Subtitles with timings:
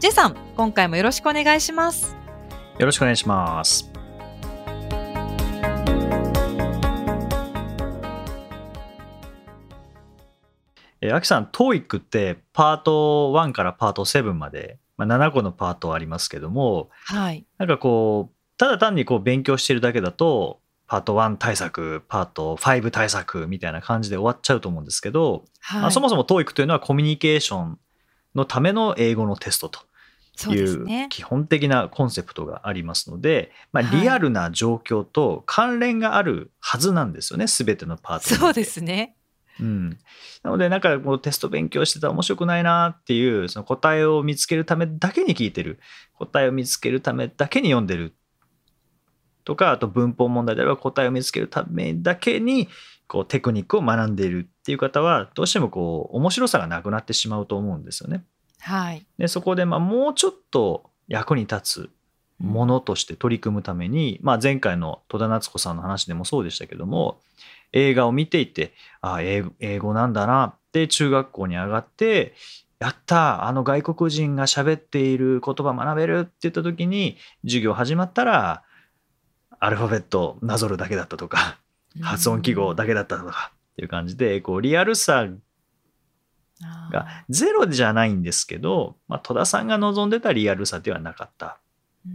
[0.00, 2.16] J さん、今回もよろしくお願いします。
[2.78, 3.92] よろしくお願いします
[11.02, 17.44] えー、あきさん TOEIC ってパート1からパート7まで、まあ、7個のパートありますけどもはい。
[17.58, 25.80] なんかこうただ単にこう勉強してるだけだとパート1対策パート5対策みたいな感じで終わっちゃうと思うんですけど、はい。
[25.82, 27.78] まあ、そもそも TOEIC というのはコミュニケーション
[28.34, 29.89] のための英語のテストと
[30.48, 31.08] いう。
[31.08, 39.16] 基本的なコンセプトがありますので、まあ、はいリアルな状況と関連があるはずなんですよね、すべてのパートそうですね。
[39.60, 39.98] うん、
[40.42, 45.78] なのでなんかこうテスト勉強してたら面白くないなっていうその答えを見つけるためだけに聞いてる
[46.14, 48.14] 答えを見つけるためだけに読んでる
[49.44, 52.68] とかあと文法問題であれば答えを見つけるためだけに
[53.06, 58.24] こうテクニックを学んでいるっていう方はどうしてもこう面白さがなくなってしまうと思うんですよね。
[58.60, 59.06] はい。
[59.18, 61.90] でそこでまあもうちょっと役に立つ
[62.38, 67.20] ものとして取り組むために、まあ、前回の戸田夏子さんの話でもそうでしたけども
[67.72, 72.34] 映画を見ていてああ英語英語なんだなって中学校に上がって
[72.80, 78.62] やったあの外国人が喋っている言葉学べるって言った時に授業始まったら
[79.58, 81.58] アルファベットなぞるだけだったとか
[82.00, 85.26] 発音記号だけだったとかっていう感じでこうリアルさ
[86.92, 91.58] がゼロじゃないんですけど、まあ、戸田さんが望んでたリアルさではなかった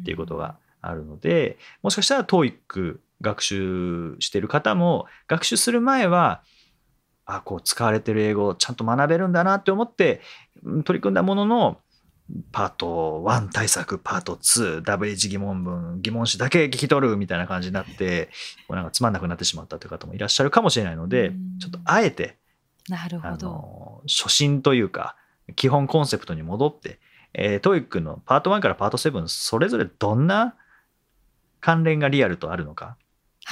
[0.02, 6.44] っていうことがあるのでもしかしたら TOEIC 学習してる方も学習する前は
[7.26, 10.22] あこう使われてる英語をちゃんと学べるんだなって思って
[10.64, 11.78] うん取り組んだものの
[12.52, 18.30] パート1対策パート2 WH 疑問文疑問詞だけ聞き取るみたいな感じになって
[18.68, 21.60] こうなんかつまんなくなってしまったという方もいらっしゃるかもしれないのでうん。
[21.60, 22.45] ちょっとあえてあ
[22.90, 23.48] なるほど。
[23.48, 25.16] の初心というか
[25.56, 27.00] 基本コンセプトに戻って、
[27.34, 30.56] えー、TOEIC のパート1からパート7それぞれどんな
[31.62, 32.98] 関連がリアルとあるのか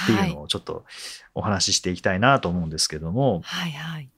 [0.02, 0.84] っていうのをちょっと
[1.34, 4.08] お話ししていきたいなと思うんですけども、はいはい。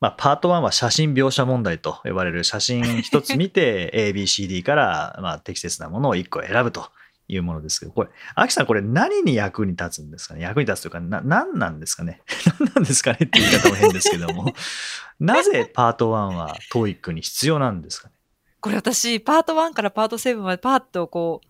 [0.00, 6.90] まあ、パート1は写真描写問題と呼ばれる写真一つ見て ABCD からまあ適切なものを1個選ぶと
[7.32, 10.42] いうものですけどこれアキさんこれ何に役に立つんですかね？
[10.42, 12.20] 役に立つというかな何なんですかね？
[12.60, 13.18] 何なんですかね？
[13.24, 14.52] っていう言い方も変ですけども。
[15.20, 18.14] なぜパート1は TOEIC に必要なんですかね？
[18.60, 21.46] これ私、パート1からパート7までパーッとこう、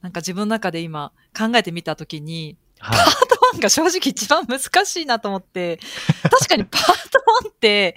[0.00, 2.98] なんか自分の中で今考えてみたときに、はい。
[2.98, 5.80] パート1が正直一番難しいなと思って、
[6.22, 7.96] 確かにパート1って、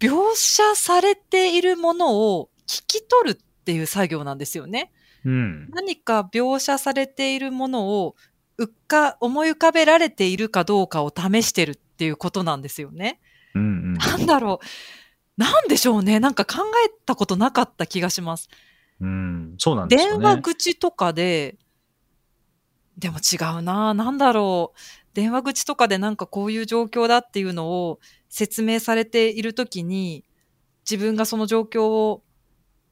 [0.00, 4.92] 描写されているものを聞き取るっていう作業なんですよね。
[5.28, 8.14] うん何か描写されているものを
[8.58, 13.20] うっか、思い浮かべられているかどうかを試してるっていうことなんですよね。
[13.54, 15.40] うんうんなんだろう。
[15.40, 16.18] なんでしょうね。
[16.18, 18.48] なんか考えたことなかった気がします。
[19.00, 21.56] うんそうなんですよね電話口とかで、
[22.96, 23.94] でも違うな。
[23.94, 24.78] なんだろう。
[25.14, 30.24] 電話口とかでなんかこういう状況だっていうのを説明されているときに、
[30.88, 32.24] 自分がその状況を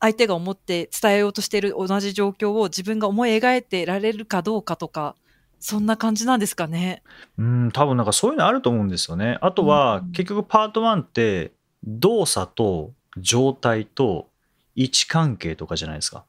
[0.01, 5.17] 相手が思って伝えようとしている同じ状況を自分が思い描いてられるかどうかとか、
[5.59, 7.03] そんな感じなんですかね。
[7.39, 9.39] うん、多分なんかそういうのあると思うんですよね。
[9.41, 11.53] あとは、うん結局パート1って
[11.85, 14.29] 動作と状態と
[14.75, 16.25] 位置関係とかじゃないですか。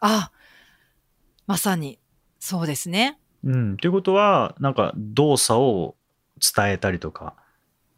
[0.00, 0.30] あ、
[1.46, 1.98] まさに、
[2.40, 3.18] そうですね。
[3.44, 5.94] うん、ということはなんか動作を
[6.40, 7.34] 伝えたりとか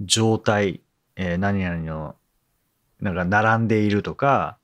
[0.00, 0.82] 状態、
[1.16, 2.14] えー何々の
[3.00, 4.58] なんか並んでいるとか。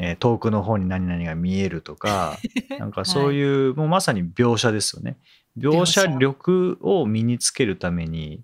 [0.00, 2.38] えー遠くの方に何々が見えるとか
[2.78, 5.16] なんかそういう、もうまさに描写ですよね。
[5.58, 8.42] 描写力を身につけるために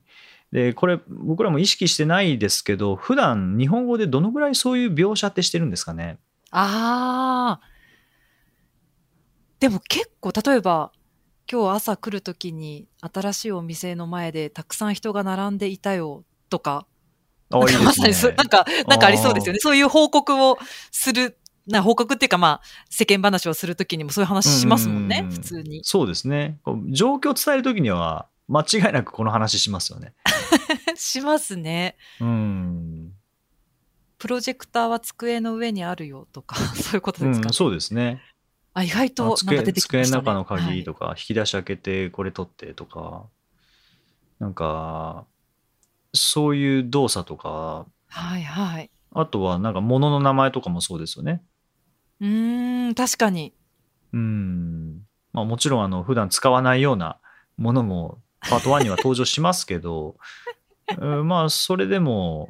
[0.53, 6.19] でこれ僕らも意識してないですけど普段日本語でどのぐらいそういう描写ってしてるんですかね？
[6.51, 7.77] ああ。
[9.61, 10.93] でも結構、例えば、
[11.51, 16.87] 今日朝来るときに新しいお店の前でたくさん人が並んでいたよとか、
[17.51, 19.57] あなんかまさにそう、なんか、なんかありそうですよね。
[19.57, 19.61] ね。
[19.61, 20.59] そういう報告を
[20.91, 22.61] する、な報告っていうかまあ、
[22.91, 25.81] 世間話をするときにもそういう話しますもんねう、普通に。
[25.85, 26.59] そうですね。
[26.91, 30.15] 状況を伝えるときには間違いなくこの話しますよね。
[30.95, 31.97] しますね。
[32.21, 33.13] うん。
[34.19, 37.53] プロジェクターは机の上にあるよとか、 そういうことうん、ですかね。
[37.53, 38.23] そうですね。
[38.73, 40.23] あ、意外あとなんか机出てき机のましたね。
[40.23, 41.07] 中の鍵とか。
[41.07, 43.27] か、引き出し開けてこれ取ってとか、
[44.39, 45.27] なんか、
[46.15, 48.91] そういう動作とか、はいはい。
[49.13, 51.43] あとはなんか物の名前とかもそうですよね。
[52.21, 53.55] うーん、確かに。
[54.13, 55.03] うん。
[55.33, 57.19] まあもちろんあの普段使わないような
[57.57, 60.17] ものもパート1には登場しますけど、
[60.99, 62.49] うんまあそれでも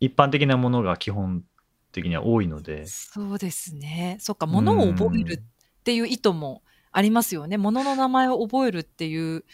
[0.00, 1.44] 一般的なものが基本
[1.92, 4.16] 的には多いので、そうですね。
[4.20, 5.42] そっか、う物を覚えるっん。
[5.84, 6.62] ていう意図も
[6.92, 7.56] ありますよね。
[7.56, 9.44] 物の名前を覚えるっていう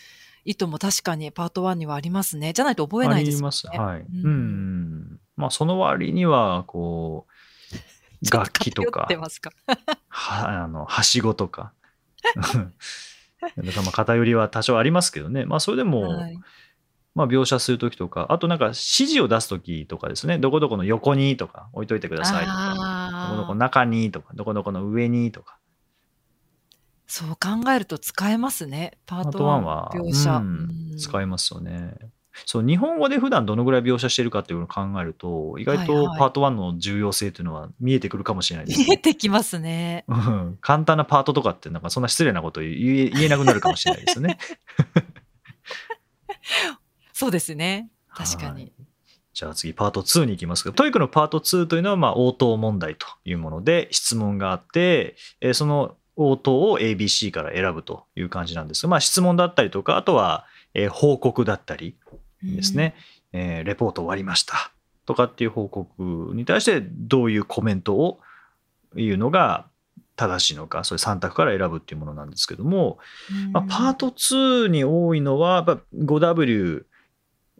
[0.44, 2.52] 意図も確かにパート1にはありますね。
[2.52, 3.66] じゃないと覚えあないですよります。
[3.68, 3.78] ね。
[3.78, 4.00] はい。
[4.00, 4.06] う。
[4.10, 5.20] うんん。
[5.36, 7.34] まあその割には、こう、
[8.30, 9.50] 楽器とか、ますか？
[10.08, 11.72] は、あの、はしごとか。
[12.24, 15.44] だからまあ偏りは多少ありますけどね。
[15.44, 16.38] まあそれでも、はい。
[17.14, 20.38] まあ描写するときとか、あとなんか指示を出すときとかですね。
[20.38, 25.58] どこどこの横にとか置いといてくださいとか、どこどこ中にとか、どこどこの上にとか。
[27.16, 28.98] そう考えると使えますね。
[29.06, 30.38] パートパート1 1は、描う写。
[30.40, 30.98] ん、うん。
[30.98, 31.94] 使えますよね。
[32.44, 36.18] そう、日本語で普段どのぐらい描写してるかっていうのを考えると、意外はいとはい。
[36.18, 38.98] パート1の重要性っていうのは見えてくるかもしれないです見えね。
[38.98, 40.04] てきますね。
[40.08, 42.74] うん、簡単なパートとかってなんかそんな失礼なこと言え
[43.10, 44.36] 言えなくなるかもしれないですよね。
[47.14, 47.90] そうですね。
[48.12, 48.50] 確かに。
[48.50, 48.72] はい。
[49.34, 61.96] じゃあ次パート2に行きますけど、 TOEIC のパート2というのはまあ応答問題というもので質問があって、えーその応答を ABC から選ぶという感じなんですが、まあ質問だったりとか、あとは、えー報告だったり
[62.42, 62.56] うん。
[62.56, 62.94] ですね、
[63.32, 64.72] えーレポート終わりました
[65.06, 68.20] とかっていう報告に対してどういうコメントを
[68.94, 69.66] 言うのが
[70.16, 72.98] 正しいのか、それ3択から選ぶっていうものなんですけども、
[73.48, 73.96] うまあ、パーん。
[73.96, 76.84] ト2に多いのは、やっぱ 5W、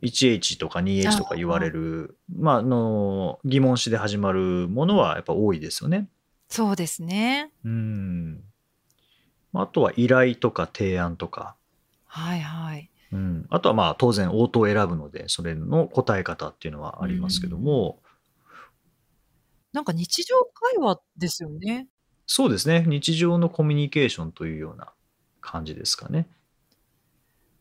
[0.03, 6.09] 1H とか 2H とか言われる、まあ、あの疑問詞で始まるものはやっぱ多いですよね。
[6.49, 7.50] そうですね。
[7.64, 8.44] うん。
[9.52, 11.56] まああとは依頼とか提案とか、
[12.06, 12.91] はいはい。
[13.12, 17.62] うん、あとはまあ当然応答を選ぶので、それの答え方っていうのはうありますけどん。
[17.62, 18.02] も、
[19.73, 21.88] なんか日常会話ですよね。
[22.26, 24.93] そうですね、日常のコミュニケーションというような
[25.41, 26.29] 感じですかね。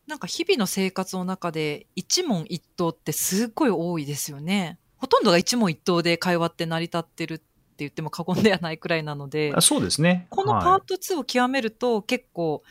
[0.06, 4.78] なんか日々の生活の中で一問一答ってすっごい多いですよね。
[4.96, 7.42] ほとんどが一問一答で会話って成り立ってる
[7.78, 10.26] 言っても過言ではないくらいなので、あそうですね。
[10.30, 10.64] このはい。
[10.64, 12.62] パート2を極めると結構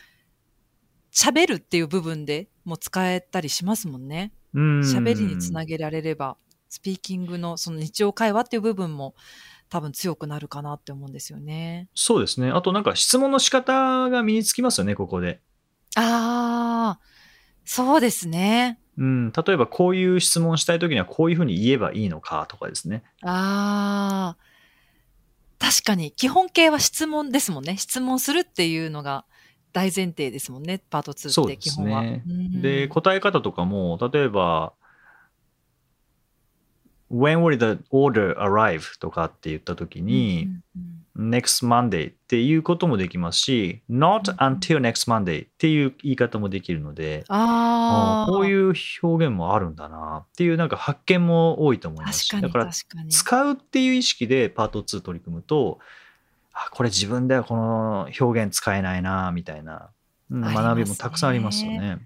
[1.12, 4.32] 喋るっていう部分でも使えたりしますもんね。
[4.54, 5.52] う喋りにつん。
[5.54, 6.36] なげられれば、
[6.68, 9.14] スピーキングのその日常会話っていう部分も
[9.68, 11.88] 多分強くなるかなって思うんですよね。
[11.94, 12.50] そうですね。
[12.50, 15.40] あとなんか質問の仕方が身につきますよね、ここで。
[15.96, 17.00] ああ、
[17.64, 18.80] そうですね。
[18.96, 23.02] うん、例えばこういう質問したいときにはこういうふうに言えばいいのかとかですね。
[23.22, 24.44] ああ、
[25.64, 27.78] 確かに基本形は質問ですもんね。
[27.78, 29.24] 質問するっていうのが
[29.72, 30.78] 大前提ですもんね。
[30.90, 32.02] パート2って基本は。
[32.02, 32.22] ね。
[32.26, 32.88] うで、ん。
[32.90, 34.74] 答え方とかも、例えば、
[37.10, 38.98] When will the order arrive?
[39.00, 40.48] とかって言ったときうんに、
[41.16, 52.70] next Monday っていうこともできますし、not until next Monday っていう言い方もできるので、あこういう表現もあるんだなっていうなんか発見も多いと思いますだから。
[53.08, 55.78] 使うっていう意識でパート2取り組むと、
[56.52, 59.90] あ、これ自分ではこの表現使えないなみたいな、
[60.30, 61.78] 学びもたくさんありますよね。
[61.78, 61.98] ね。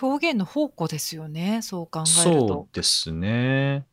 [0.00, 1.60] 表現の宝庫ですよね。
[1.62, 2.68] そう考えるそうと。
[2.72, 3.84] ですね。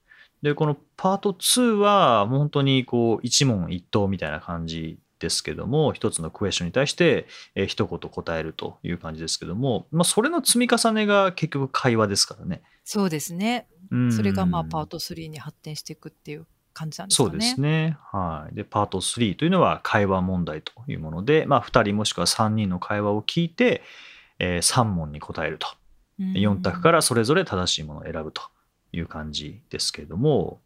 [0.42, 12.62] で、このパート2は、もう本当にこう、一問一答みたいな感じですけども、一つのクエスチョンに対して、えー一言答えるという感じですけども、まあ、それの積み重ねが結局会話ですからね。
[12.84, 13.68] そうですね。
[13.92, 14.88] うそれがまあパーん。
[14.88, 17.90] ト3に発展していくっていう感じなんですかそうですね。
[17.90, 17.98] ね。
[18.12, 18.56] はい。
[18.56, 23.84] で、パート3というのは会話問題というもので、まあ、2人もしくは3人の会話を聞いて、
[24.40, 25.68] え3問に答えると。
[26.20, 26.94] う4択かん。
[26.94, 28.42] らそれぞれ正しいものを選ぶと
[28.92, 30.60] いう感じですけれども、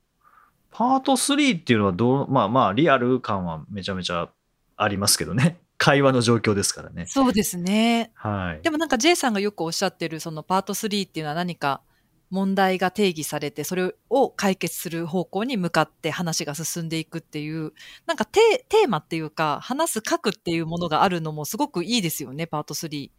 [0.72, 4.30] パート3っていうのはどう、まあまあ、リアル感はめちゃめちゃ
[4.76, 5.60] ありますけどね。
[5.78, 7.06] 会話の状況ですからね。
[7.08, 8.12] そうですね。
[8.16, 8.62] はい。
[8.64, 11.82] でもなんか J さんがよくおっしゃってるそのパート3っていうのは何か
[12.30, 17.74] 問題が定義されてそれを解決する方向に向かって話が進んでいくっていう
[18.08, 23.12] なんかテテーマっていうか話す書くっていうものがあるのもすごくいいですよねパート3。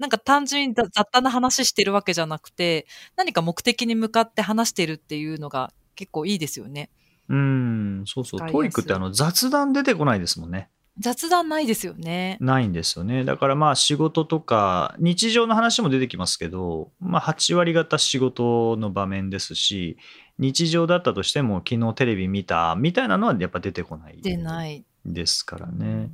[0.00, 6.88] なんか単純に雑雑多な話してるわけじゃなくて何か目的に向かって話してるっていうのが結構いいですよね。
[7.28, 8.50] うん、そうそう。
[8.50, 8.94] TOEIC って。
[8.94, 10.70] あの雑談出てこないですもんね。
[10.98, 12.38] 雑談ないですよね。
[12.40, 13.24] ないんですよね。
[13.24, 19.98] だからまあ仕事とか、日常の話も出てきますけど、まあ8割方仕事の場面ですし、
[20.38, 24.84] 日常だったとしても昨日テレビ見たみたいなのはやっぱ出てこない出ない。
[25.04, 25.86] ですからうね。
[25.86, 26.10] ん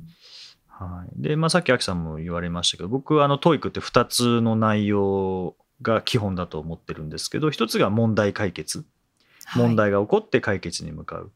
[0.79, 1.21] はい。
[1.21, 8.79] で、まあさっきアキさんも言われましたけど、僕はあの TOEIC って2つの内容が基本だと思ってるんですけど、一つが問題解決。
[8.79, 8.87] はい
[9.55, 11.31] 問題が起こって解決に向かう。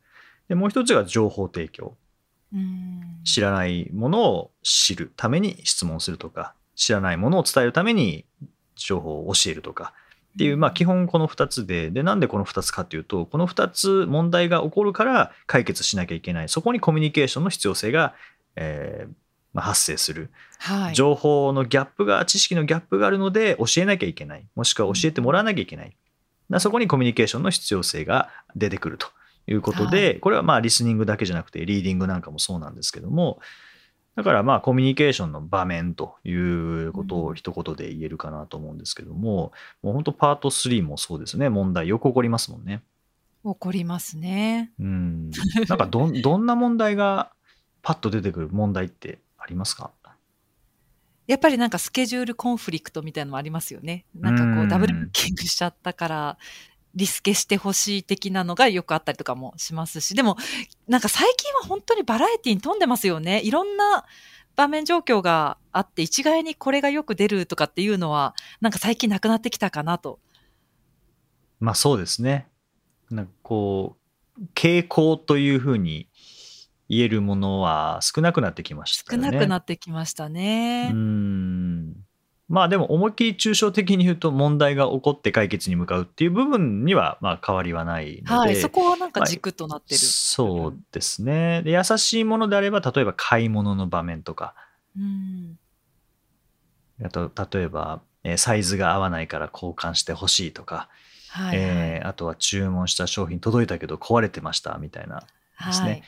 [0.50, 1.96] で、もう一つが情報提供。
[2.54, 8.26] うん知らないものを知るために質問するとか知らないものを伝えるために
[8.76, 9.94] 情報を教えるとか
[10.34, 18.16] っていう、まあ、基本この2つででなんでこの2つかっていうとこの2つ問題が起こるから解決しなきゃいけないそこにコミュニケーションの必要性が、
[18.56, 19.16] えーまあ、
[19.56, 20.30] 発生する。
[20.60, 20.94] はい。
[20.96, 24.48] 情報のギャップが知識のギャップがあるので教えなきゃいけない。
[24.56, 25.88] もしくは教えてもらわなきゃいけない。
[25.88, 25.98] だか
[26.50, 29.08] らそこにコミュニケーションの必要性が出てくると。
[29.48, 33.40] いうことで、はこれはまあリスニングだけじゃなくてリーディングなんかもそうなんですけども。
[34.16, 41.50] だからまあコミュニケーションの場面ということを一言で言えるかなと思うんですけども、もう本当パート3もそうですね。
[41.50, 42.82] 問題よく起こりますもんね。
[43.44, 44.72] 起こりますね。
[44.80, 45.32] うん、
[45.68, 47.32] なんかどんどんな問題が
[47.82, 49.92] パッと出てくる問題ってありますか？
[51.28, 54.06] やっぱりなんかスケジュールコンフリクトみたいなのもありますよね。
[54.14, 56.38] なんかうんこうダブルブッキングしちゃったから、
[56.94, 60.36] リスケしてほしい的なのがよくあったりとかもしますし、でも
[60.88, 63.42] なんか最近は本当にバラエティに富んでますよね。
[63.44, 64.06] いろんな
[64.58, 70.20] 場面状況があって、一概にこれがよく出るとかっていうのは、なんか最近なくなってきたかなと。
[71.62, 72.50] まあそうですね。
[73.10, 73.96] なんかこ
[74.38, 76.10] う、傾向というふうに
[76.92, 79.28] 言えるものは少なくなってきましたよね。
[79.28, 80.90] 少なくなってきましたね。
[80.92, 81.96] うーん。
[82.50, 88.56] まあでも思いっきり抽象的に言うと問題が起こって解決に向かうっていう部分にはまあ変わりはないので、はい。
[88.58, 90.00] そこはなんか軸となってる。
[90.02, 91.62] そうですね。
[91.64, 94.54] で優しいものであれば例えば買い物の場面とか、
[94.98, 95.58] うん。
[97.02, 100.90] あと例えばえーサイズが合わないから交換してほしいとか、
[101.30, 101.58] はい、はい。
[101.58, 105.22] えーあとは注文した商品届いたけど壊れてましたみたいな
[105.66, 106.04] ですねはい。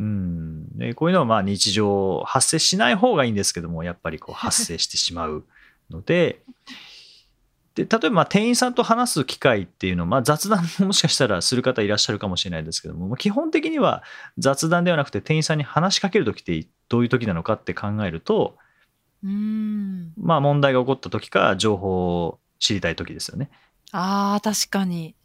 [0.00, 5.44] うん、でこういうのはまあ日常発生しない方がいいんですけどもやっぱりこう発生してしまう
[5.90, 6.40] ので
[7.76, 14.02] で例えばまあ店員さんと話す機会っていうのは、まあ、雑談ももしかしたらする方いらっしゃるかもしれないですけどもまあ基本的には
[14.38, 18.56] 雑談ではなくて店員さんに話しかける時ってどういう時なのかって考えると、
[19.24, 20.12] うん。
[20.16, 23.50] まあ、問題が起こった時か情報を知りたい時ですよね。
[23.90, 25.16] ああ、確かに。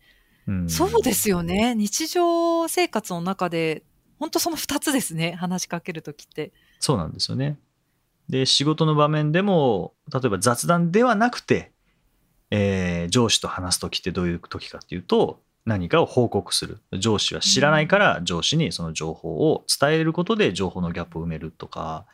[0.48, 1.76] うん、そうですよね。
[1.76, 3.84] 日常生活の中で、
[4.20, 5.34] 本当その二つですね。
[5.34, 6.52] 話しかけるときって。
[6.80, 7.58] そうなんですよね。
[8.28, 11.72] で、仕事の場面でも、例えば雑談ではなくて、
[12.52, 16.80] えー上司と話すときってどういうときかっていうと、何かを報告する。
[16.94, 22.06] 上司は知らないから上司にその情報を伝えることで情報のギャップを埋めるとか、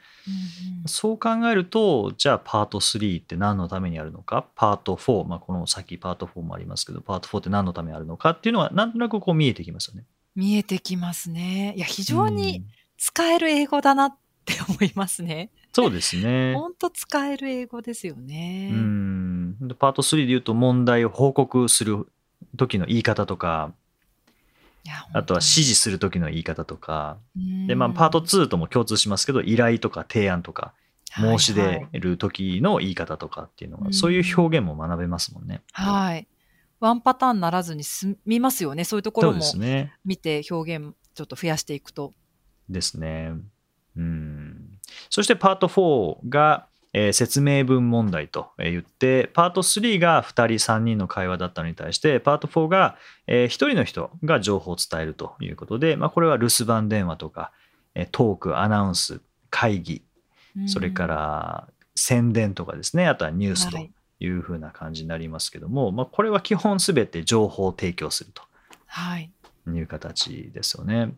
[0.88, 10.06] そう考えると、じゃあパート3って何のためにあるのか、パート4、まあ、この先パート4もありますけど、パート4って何のためにあるのかっていうのは、なんとなくこう見えてきますよね。
[10.36, 11.74] 見えてきますね。
[11.76, 12.66] いや、非常うにん
[12.98, 15.50] 使える英語だなって思いますね。
[15.74, 16.54] そうですね。
[16.54, 18.70] 本当使える英語ですよね。
[18.72, 22.08] うんでパート3で言うと問題を報告する
[22.58, 23.74] 時の言い方とか
[25.14, 30.74] あとは指示する時の言い方とか示で、まあ、パート2とも共通しますけど依頼とか提案とか
[31.16, 35.62] 申し出る時の言い方とかっていうのは、うんそういう表現も学べますもんね。
[35.72, 36.28] はい。
[36.80, 38.84] ワンパターンならずに済みますよね。
[38.84, 39.42] そういうところも。
[40.04, 42.14] 見て表現ちょっと増やしていくと。
[42.70, 43.34] ですね。
[43.96, 44.80] うん。
[45.10, 57.52] そしてパート4が、えー説明文問題とえー言って、パート3が2人3人の会話だったのに対して、パート4が、え1人の人が情報を伝えるということで、まあ、これは留守番電話とか、
[57.96, 60.04] えートーク、アナウンス、会議、
[60.68, 63.84] それから宣伝とかですね、あとはニュースとは
[64.26, 68.42] いいうふうな感じになりますけども、まあ、これは基本すべて情報を提供すると。
[68.88, 69.32] はい。
[69.68, 71.14] いう形ですよね。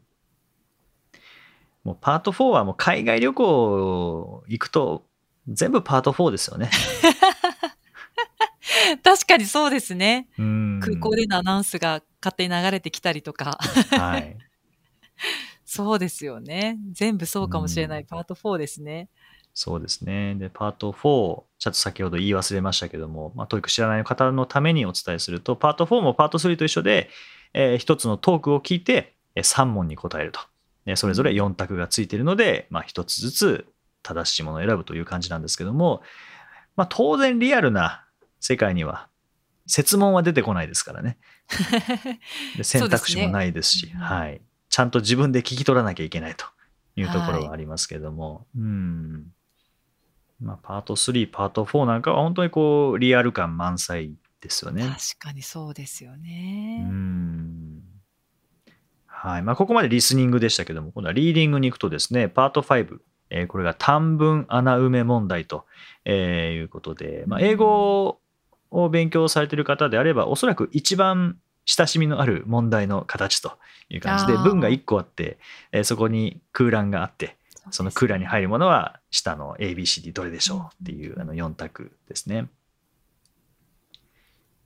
[1.83, 5.05] もうパート4はもう海外旅行行くと
[5.47, 6.69] 全部パート4ですよね。
[9.03, 10.27] 確かにそうですね。
[10.37, 13.57] うん空港でのアナウンスが勝手に流れてきたりとか。
[13.91, 14.37] はい。
[15.65, 16.77] そうですよね。
[16.91, 18.01] 全部そうかもしれない。
[18.01, 19.09] うんパート4ですね。
[19.59, 20.35] そうですね。
[20.35, 27.09] で、パート4、ちょっと先ほど言い忘れましたけども、まあ、 TOEIC 知らない方のためにお伝えすると、パート4もパート3と一緒で、
[27.55, 30.41] えー一つのトークを聞いて、えー3問に答えると。
[30.85, 33.65] でそれぞれ4択がついているので、まあ、1つずつ
[34.03, 36.03] 正しいものを選ぶという感じなんですけども、
[36.75, 38.05] まあ、当然リアルな
[38.39, 39.09] 世界には、
[39.65, 41.17] 設問は出てこないですからね。
[42.57, 44.39] で 選択肢もないですし、すねはい。
[44.69, 46.45] ちゃんと自分で聞き取らなきゃいけないと
[46.95, 49.25] いうところはありますけども、うん。
[50.39, 54.83] まあ、パート3、パート4なんかは本当にこう、リアル感満載ですよね。
[54.83, 56.83] 確かにそうですようね。
[56.83, 57.81] ん。
[59.07, 59.41] はい。
[59.41, 65.65] まあ、ここまでリスニングでしたけども、今度はリーディングに行くとですね、パート5、えーこれが短文穴埋め問題と、
[66.05, 68.19] えーいうことで、まあ、英語
[68.69, 73.57] を勉強されている方であれば、おそらく一番親しみのある問題の形と
[73.89, 75.39] いう感じで、文が1個あって、
[75.71, 77.36] えーそこに空欄があって、
[77.71, 82.49] その空欄に入るものは下の ABCD どれでしょうっていうあの4択ですね。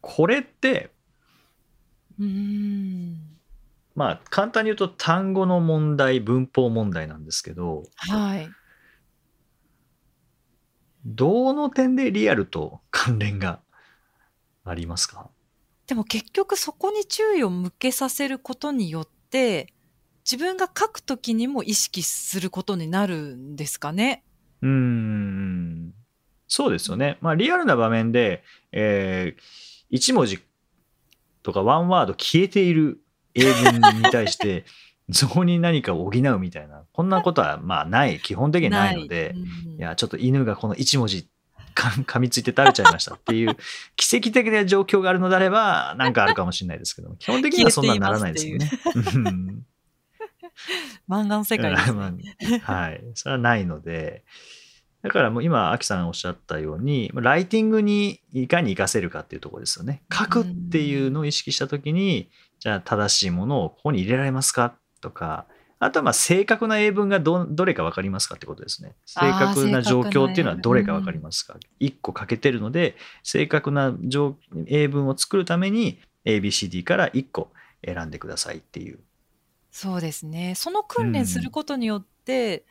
[0.01, 0.91] これって。
[3.95, 8.49] まあ簡単に言うと単語の問題、文法問題なんですけど、はい。
[11.03, 13.59] どの点でリアルと関連が
[14.63, 15.29] ありますか？
[15.87, 19.73] でも結局そこに注意を向けさせることによって、
[20.29, 24.23] 自分が書くときにも意識することになるんですかね？
[24.61, 25.93] うーん。
[26.47, 27.17] そうですよね。
[27.21, 30.39] まあリアルな場面で、えー、1文字
[31.43, 32.99] とかワンワード消えている
[33.33, 34.65] 英文に対して、
[35.11, 39.35] そこに何かを補うみたいな、こんなことはまあない、基本的にないので、
[39.65, 41.27] うんいや、ちょっと犬がこの1文字
[41.73, 43.57] か 噛みついて食べちゃいましたっていう
[43.95, 48.71] 奇跡的な状況があるのであれば、なんかあるかもしれないですけども、基本的にはそんなにならないですよね。
[51.09, 52.35] 漫画の世界ですまね。
[52.65, 53.03] あはい。
[53.15, 54.23] それはないので、
[55.01, 60.03] だからもう今、アキさんおっしゃったように、ライティングにいかに活かせるかっていうところですよね。
[60.11, 62.29] 書くっていうのを意識したときに、
[62.59, 64.75] じゃあ正しいものをここに入れられますか？
[65.01, 65.47] とか、
[65.79, 68.93] あとはまあ正確な英文がどどれか分かりますかってことですね。
[69.07, 73.95] 正確な状況っていうのはどれか分かりますか？1個欠けてるので、正確な
[74.67, 77.51] 英文を作るために ABCD から1個
[77.83, 78.99] 選んでくださいっていう。
[79.71, 80.53] そうですね。
[80.55, 82.65] その訓練することによって、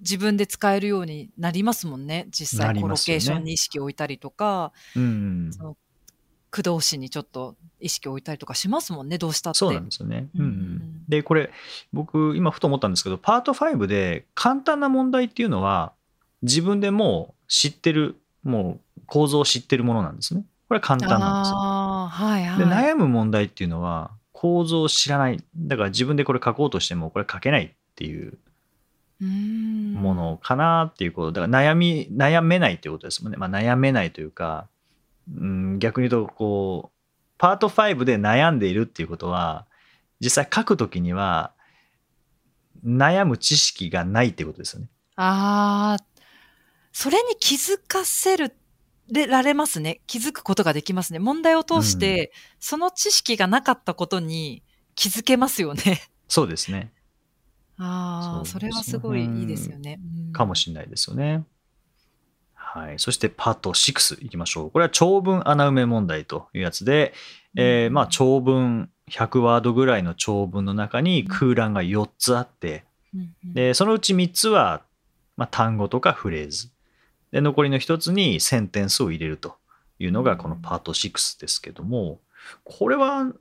[0.00, 2.26] 自分で使えるようになりますもんね。
[2.30, 5.50] 実な際コロりますよねケーションに意識を置いたりとか、うん。
[5.52, 5.76] その
[6.50, 9.58] 駆動詞にちょっと意識を置いたりとかしますもんね、どうしたって。
[9.58, 10.28] そうなんですよね。
[10.34, 11.50] うんううんん、で、これ、
[11.92, 15.92] 僕、今、ふと思ったんですけど、パート5で簡単な問題っていうのは、
[16.42, 20.44] 自分でもう知ってる、もう構造を知ってるものなんですね。
[20.68, 21.56] これは簡単なんですよ。
[21.58, 22.58] ああ、はいはい。
[22.58, 24.10] で、悩む問題っていうのは、
[24.40, 25.42] 構造を知らない。
[25.56, 28.38] だから自分でこれ書こうとしても、これ書けないっていう
[29.20, 31.32] ものかなっていうこと。
[31.32, 33.36] だから悩み、悩めないっていうことですもんね。
[33.36, 34.68] まあ、悩めないというか、
[35.36, 36.98] うん、逆に言うと、こう、
[37.36, 39.66] パート5で悩んでいるっていうことは、
[40.20, 41.52] 実際書くときには、
[42.86, 44.88] 悩む知識がないっていうことですよね。
[45.16, 46.04] ああ、
[46.92, 48.54] それに気づかせる、
[49.10, 50.00] れられますね。
[50.06, 51.18] 気づくことができますね。
[51.18, 54.62] 問題を通して、その知識がなかったことに
[54.94, 56.02] 気づけますよね。
[56.28, 56.92] そうですね。
[57.78, 60.00] ああ、それはすごいいいですよね。
[60.26, 61.44] うんかもしれないですよね。
[62.54, 62.98] はい。
[62.98, 64.70] そしてパート6いきましょう。
[64.70, 67.14] これは長文穴埋め問題というやつで、
[67.56, 74.82] えーまあ長文100ワードぐらいの長文の中に空欄が4つあって、うんうんで、そのうち3つは、
[75.36, 76.68] まあ、単語とかフレーズ。
[77.30, 79.56] で、残りの1つにセンテンスを入れると
[79.98, 82.20] いうのがこのパート6ですけども、
[82.64, 83.32] これは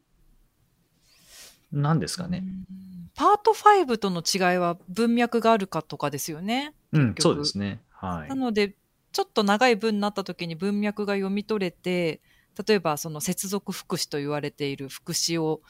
[1.71, 2.43] 何ですかね？
[2.71, 6.75] うんパート5との違いは文脈があるかとかですよね。
[6.93, 7.81] うん、そうですね。
[7.89, 8.35] はいな。
[8.35, 8.75] ので、
[9.11, 12.21] ちょっと長い文になった時に文脈が読み取れて、
[12.67, 15.61] 例えばその接続副詞と言われている副詞を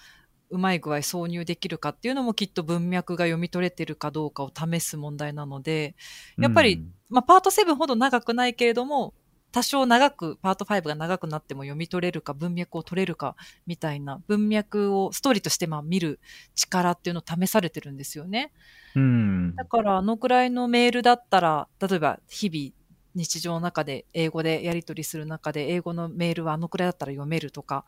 [0.49, 5.95] うまい具合挿入できるかっていうのもきっと文脈が読み取れてるかどうかを試す問題なので、
[6.37, 9.13] やっぱりうんまあ、パート7ほど長くないけれども、
[9.51, 16.19] 多少長く、パート5が長くなっても読み取れるか、文脈を取れるか、みたいな、文脈をストーリーとしてまあ見る
[16.53, 18.51] 力っていうのを試されてるんですよね。
[18.93, 19.55] うん。
[19.55, 22.73] だから、あのくらいのメールだったら、例えば日々、
[23.15, 27.85] 日常の中で英語でやり取りする中で、英語のメールはあのくらいだったら読めるとか、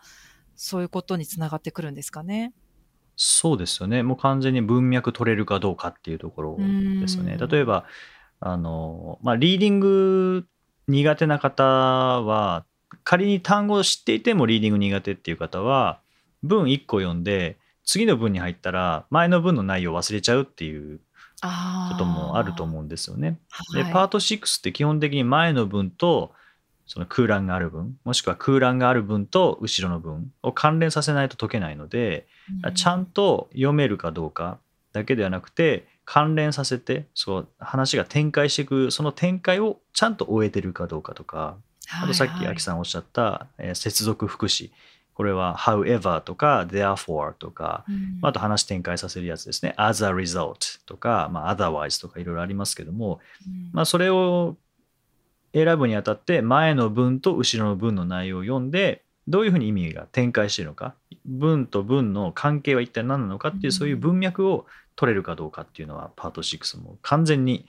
[0.61, 2.51] そういうことにつながってくるんですかね。
[3.15, 4.03] そうですよね。
[4.03, 7.37] もう完全に文脈取れるかどうかっていうところですよね。
[7.39, 7.85] うん例えば、
[8.41, 10.45] あの、まあ、リーディング
[10.89, 12.65] 苦手な方は、
[13.05, 16.01] 仮に単語を知っていてもリーディング苦手っていう方は、
[16.43, 20.99] 文1個読んで、次の文に入ったら、前の文の内容を忘れちゃうっていう
[21.39, 23.39] あこともあると思うんですよね。
[23.73, 26.33] うで、パート6って基本的に前の文と、
[26.89, 32.25] その空欄がある文、もしくは空欄がある文と後ろの文を関連させないと解けないので、
[32.73, 34.57] ちゃんと読めるかどうか
[34.91, 41.57] だけではなくて関連させてそう話が展開していくその展開をちゃんと終えてるかどうかとか
[42.01, 42.59] あとさっきアキん。
[42.59, 44.71] さんおっしゃった、えー接続副詞
[45.13, 49.73] これは however とか therefore とか、うんあと話展開させるやつですね。
[49.77, 54.55] as a result とか、まあ、otherwise とかいろいろありますけども、うんまあ、それを
[55.53, 67.65] 選ぶにあたって前の文と後ろの文の内容を読んでどういうふうに意味が展開しているのか文と文の関係は一体何なのかっていううんそういう文脈を取れるかどうかっていうのはパート6も完全に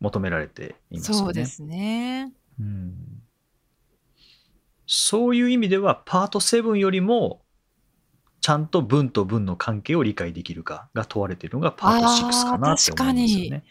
[0.00, 1.24] 求められていますよね。
[1.24, 2.32] そうですね。
[2.58, 2.94] うん
[4.90, 7.42] そういう意味ではパート7よりも
[8.40, 13.64] ちゃんと文と文の関係を理解できるかが問われているのがパート6かなって思いますよね。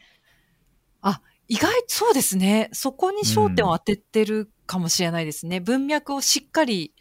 [1.47, 2.69] 意外、そうですね。
[2.73, 5.59] そこに焦点を当ててるかもしれないですね。
[5.59, 6.93] 文脈をしっかり、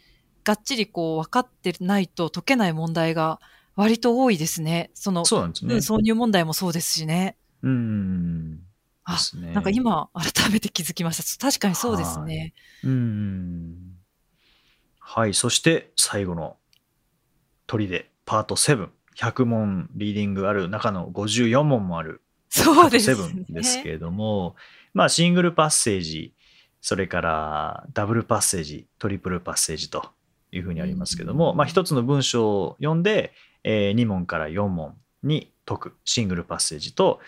[0.43, 3.41] がっちりこう分かってないと解けない問題が
[3.75, 4.91] 割と多いですね。
[4.93, 5.73] その、そうなんですね。
[5.75, 7.37] うん挿入問題もそうですしね。
[7.61, 8.59] うん。
[9.03, 9.53] あね。
[9.53, 11.45] なんか今、改めて気づきました。
[11.45, 12.53] 確かにそうですね。
[12.83, 13.75] うん。
[14.99, 15.33] はい。
[15.33, 16.57] そして最後の
[17.65, 18.89] 鳥でパート7。
[19.17, 23.15] 100問リーディングある中の54問もあるそうですね。
[23.49, 24.55] 7ですけれども、
[24.93, 26.33] まあシングルパッセージ、
[26.81, 30.09] それからダブルパッセージ、トリプルパッセージと
[30.51, 33.33] いうふうにありますけども、うんまあ一つの文章を読んで、
[33.63, 37.19] え2問から4問に解くシングルパッセージと、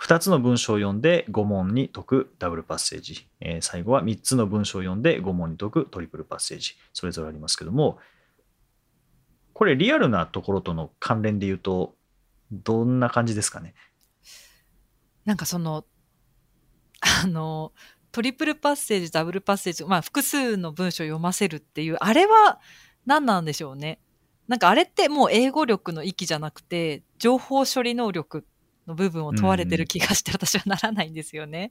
[0.00, 7.98] 2つの文章を読んで5問に解くダブルパッセージ、えー最後は3つの文章を読んで5問に解くトリプルパッセージ、それぞれありますけども、
[9.52, 11.94] これリアルなところとの関連で言うと、
[12.50, 13.74] どんな感じですかね？
[15.24, 15.84] なんかその、
[17.00, 17.72] あの、
[18.12, 22.60] トリプルパッセージ、ダブルパッセージ、まあ複数の文章を読ませるっていう、あれは
[23.06, 24.00] 何なんでしょうね。
[24.48, 28.44] なんかあれってもう英語力の域じゃなくて、情報処理能力
[28.86, 31.70] の部分を問われてる気がして私はならないんですよね。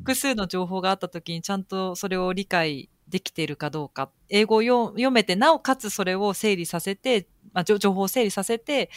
[0.00, 4.10] 複数の情報があった時にちゃんとそれを理解できているかどうか。
[4.28, 8.90] 英語を読読めて、なおかつそれを整理させて、まあ、情情報を整理させて、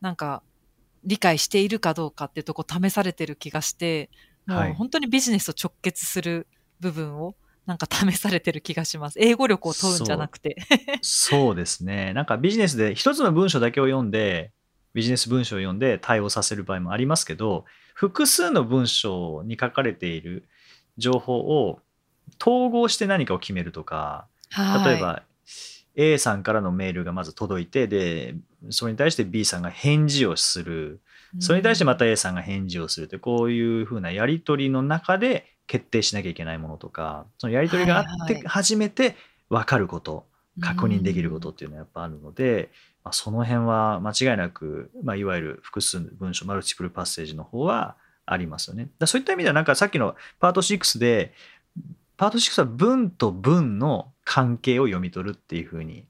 [0.00, 0.42] なんか
[1.06, 4.10] 理解しているかどうかっていうとこ試されてる気がして、
[4.46, 6.46] もはいう本当にビジネスと直結する
[6.80, 9.18] 部分をなんか 試されてる気がします。
[9.20, 10.56] 英語力を問うんじゃなくて。
[11.02, 12.12] そうですね。
[12.12, 14.52] なんかビジネスで一つの文章だけを読んで、
[14.94, 17.64] ビジネス文章を読んで対応させる場合もありますけど、
[17.94, 20.48] 複数の文章に書かれている
[20.96, 21.80] 情報を
[22.40, 25.22] 統合して何かを決めるとか、はい例えば
[25.96, 28.34] A さんからのメールがまず届いて、で、
[28.70, 31.00] それに対して B さんが返事をする。
[31.40, 39.16] それに対してまた A さんが返事をするって、こういうふうなやり取りの中で決定しなきゃいけないものとか、そのやり取りがあって初めて
[39.48, 40.26] 分かること、
[40.60, 42.70] 確認できることっていうのはやっぱあるので、
[43.04, 48.88] まあ、その辺は間違いなく、まあ、いわゆる複数の文章、マルチプルパッセージの方はありますよね。
[48.98, 51.32] だそういった意味では、なんかさっきのパート6で、
[52.16, 56.04] パート6は文と文の関係を読み取るっていうふうに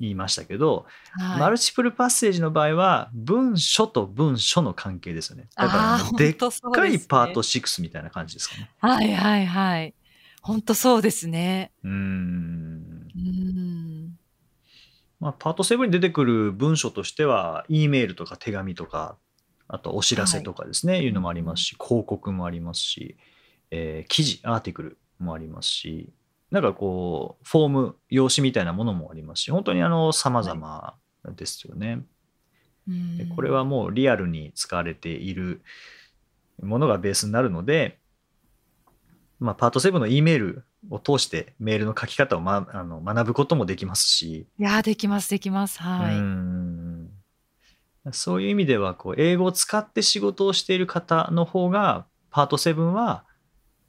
[0.00, 5.48] 言いましたけど、はいマルチプルパッセージの場合は文書と文書の関係ですよね。
[5.54, 8.70] だからでっかいパート6みたいな感じですかね。
[8.80, 9.94] はいはいはい。
[10.42, 11.70] 本当そうですね。
[11.84, 13.08] うーん。
[13.14, 14.18] うん。
[15.20, 19.16] まあ、パート7に出てくる文書としては、E メールとか手紙とか、
[19.68, 23.16] あとお知らせとかですね、い、うのもありますし、広告もありますし、
[23.70, 26.10] えー記事、アーティクルもありますし、
[26.50, 30.94] なんかこう、フォーム、用紙みたいなものもありますし、本当にあの、様々
[31.36, 32.04] ですよね。
[32.88, 35.62] うんでこれはもうリアルに使われている
[36.60, 38.00] ものがベースになるので、
[39.38, 45.78] まあ、パート7の E メールを通してメールの書き方を、ま、あの学ぶこともできますし、いやー、できます、できます。
[45.78, 46.16] はい。
[46.16, 47.10] うん
[48.12, 53.24] そういう意味ではこう英語を使って仕事をしている方の方がパート7は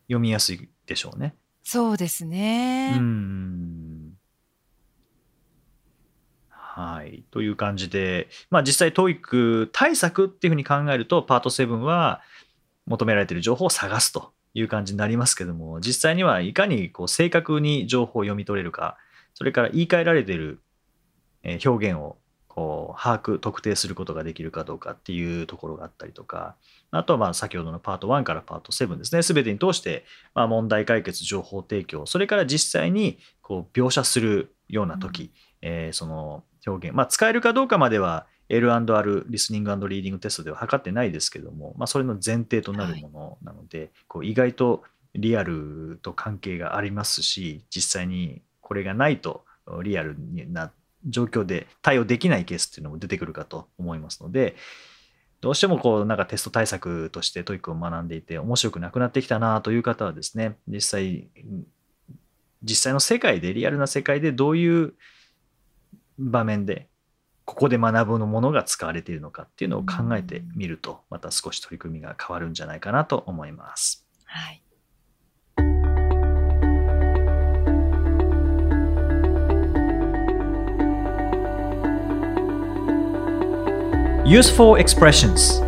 [0.07, 1.33] 読みやすいでしょうね。
[1.71, 2.97] そうですね。
[2.97, 4.11] ん
[6.49, 7.23] はい。
[7.31, 12.23] という感じで、まあ実際 TOEIC 対策っていうふうに考えるとパート7は
[12.87, 18.97] 求められている情報を探すという感じになりますけども、実際にはいかにこう正確に情報を読み取れるか、
[19.33, 20.59] それから言い換えられている
[21.43, 22.17] え表現を
[22.53, 26.55] こう把握、特定することができるかどうかっていうところがあったりとか、
[26.91, 30.03] あとはまあ先ほどのパート1からパート7ですね、すべてに通して
[30.35, 44.83] まあ問題解決、情報提供、それから実際にこう描写するような時、えーその表現、まあ、使えるかどうかまでは L&R リスニングリーディングテストでは測ってないですけども、まあ、それの前提となるものなので、こう意外と
[45.15, 49.45] リアルと関係がありますし実際にこれがないと
[49.83, 50.15] リアル
[50.49, 50.71] な
[51.05, 54.55] 状況で対応できないケースっていうのも出てくるかと思いますので
[55.41, 61.27] どうしてもこうなんかテスト対策として TOEIC を学んでいて面白くなくなってきたなという方はですね実際
[62.63, 64.93] 実際の世界でリアルな世界でどういう
[66.19, 66.87] 場面で
[67.45, 74.05] ここで学ぶのものが使われているのかっていうのを考えてみるとまた少し取り組みが変わるんじゃないかなと思います。
[74.25, 74.61] はい。
[84.31, 85.61] Useful expressions.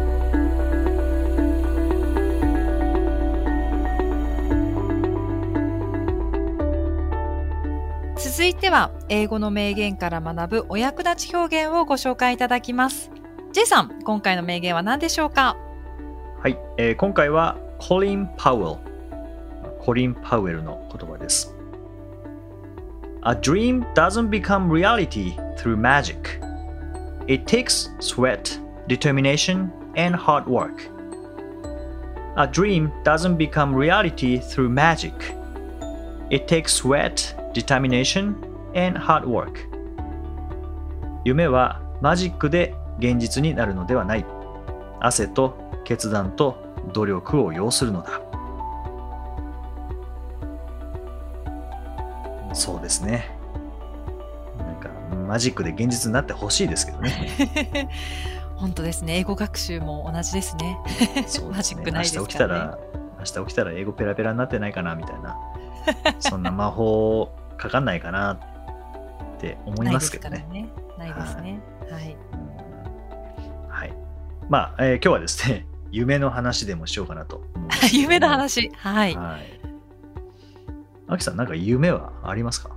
[8.16, 13.12] 続いては、英語の名言から学ぶお役立ち表現をご紹介いただきます。
[13.52, 15.58] J さん、今回の名言は何でしょうか？
[16.42, 18.78] はい、えー今回はコリン・パウエル
[19.82, 21.54] コリン・パウエルの言葉です。
[23.26, 26.42] A dream doesn't become reality through magic
[27.26, 30.90] It takes sweat, determination, and hard work
[32.36, 35.14] A dream doesn't become reality through magic
[36.30, 38.36] It takes sweat, determination,
[38.76, 39.70] and hard work
[41.24, 44.26] 夢はマジックで現実になるのではない
[45.00, 46.58] 汗と決断と
[46.92, 48.20] 努力を要するのだ
[52.54, 53.43] そうですね
[55.24, 57.90] マジックで現実になってほしいですけどね
[58.56, 59.18] 本当ですね。
[59.18, 60.78] 英語学習も同じですね。
[61.28, 62.78] そうねジックないです明日起きたからねら
[63.20, 65.38] 明日起きたら英語ペラペラになってないかなみたいな
[66.20, 68.38] そんな魔法かかんないかなっ
[69.40, 70.70] て思いますけどねからね。
[70.98, 71.60] ないですね。
[71.92, 72.16] はい。
[72.34, 73.94] うんはい
[74.50, 77.44] まあ、えー今日はですね 夢の話でもしようかなと
[77.94, 78.72] 夢の話。
[78.78, 79.16] はい。
[79.16, 79.42] はい。
[81.08, 82.72] アキさん、なんか夢はありますか？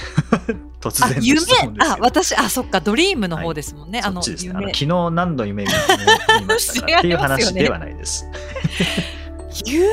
[0.80, 1.40] 突然夢。
[1.80, 1.96] あ。
[2.00, 4.50] 私あそっかドリームの方ですもんね、あのそっちですね。
[4.50, 5.70] あの夢昨日何度夢見
[6.40, 6.98] 見ましたか？
[6.98, 8.26] っていう話ではないです。
[9.64, 9.90] 夢？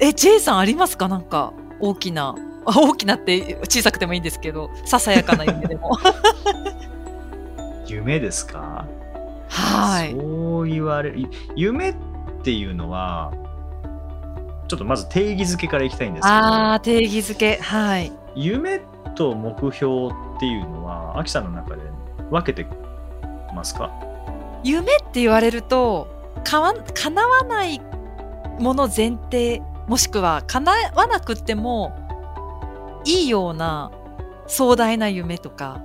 [0.00, 1.08] え J さんありますか？
[1.08, 2.34] なんか大きな。
[2.66, 5.98] あ大きなって小さくてもいいんですけどささやかな夢でも。
[7.86, 8.86] 夢ですか？
[9.48, 10.12] はい。
[10.12, 11.18] そう言われる。
[11.20, 11.94] い夢っ
[12.42, 13.32] ていうのは、
[14.74, 17.58] ちょっとまず定義づけからいきたいんですけど、あー定義づけ。
[17.58, 18.12] はい。
[18.34, 18.80] 夢
[19.14, 20.10] と目標っ
[20.40, 21.82] ていうのは、アキさんの中で
[22.28, 22.68] 分けて
[23.54, 23.92] ますか？
[24.64, 26.08] 夢って言われると
[26.42, 27.80] かわ叶わない
[28.58, 31.92] もの前提もしくは叶わなくっても
[33.04, 33.92] いいような
[34.48, 35.80] 壮大な夢とか